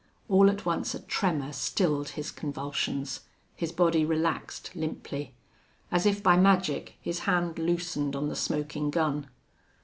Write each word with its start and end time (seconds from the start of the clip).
All 0.27 0.49
at 0.49 0.65
once 0.65 0.95
a 0.95 0.99
tremor 0.99 1.53
stilled 1.53 2.09
his 2.17 2.31
convulsions. 2.31 3.19
His 3.55 3.71
body 3.71 4.03
relaxed 4.03 4.71
limply. 4.75 5.35
As 5.91 6.07
if 6.07 6.23
by 6.23 6.37
magic 6.37 6.95
his 6.99 7.19
hand 7.29 7.59
loosened 7.59 8.15
on 8.15 8.27
the 8.27 8.35
smoking 8.35 8.89
gun. 8.89 9.27